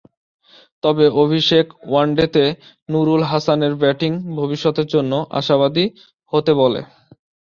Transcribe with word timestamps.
তবে 0.83 1.05
অভিষেক 1.23 1.65
ওয়ানডেতে 1.83 2.43
নুরুল 2.89 3.21
হাসানের 3.31 3.73
ব্যাটিং 3.81 4.11
ভবিষ্যতের 4.39 4.87
জন্য 4.93 5.11
আশাবাদী 5.39 5.85
হতে 6.33 6.51
বলে। 6.61 6.81